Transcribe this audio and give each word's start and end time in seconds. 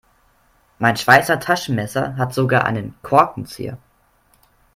Mein 0.79 0.97
Schweizer 0.97 1.39
Taschenmesser 1.39 2.17
hat 2.17 2.33
sogar 2.33 2.65
einen 2.65 2.95
Korkenzieher. 3.03 3.77